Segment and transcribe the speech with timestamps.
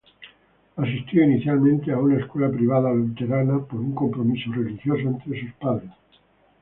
[0.77, 5.91] Asistió inicialmente a una escuela privada luterana por un compromiso religioso entre sus padres.